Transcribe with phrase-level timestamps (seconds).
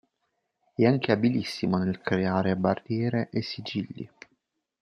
[0.73, 4.09] È anche abilissimo nel creare barriere e sigilli.